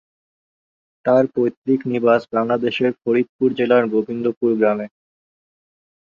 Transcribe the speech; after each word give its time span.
তার 1.05 1.23
পৈতৃক 1.33 1.79
নিবাস 1.91 2.21
বাংলাদেশের 2.33 2.91
ফরিদপুর 3.01 3.49
জেলার 3.57 3.83
গোবিন্দপুর 3.93 4.51
গ্রামে। 4.59 4.87